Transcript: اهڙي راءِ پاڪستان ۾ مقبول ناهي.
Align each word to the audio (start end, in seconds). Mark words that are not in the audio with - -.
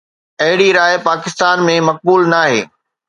اهڙي 0.43 0.69
راءِ 0.77 0.93
پاڪستان 1.07 1.57
۾ 1.71 1.75
مقبول 1.89 2.21
ناهي. 2.35 2.61